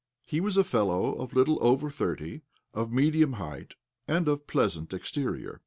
[0.25, 2.41] He was a fellow of a little over thirty,
[2.73, 3.75] of medium height,
[4.07, 5.59] and of pleasant exterior.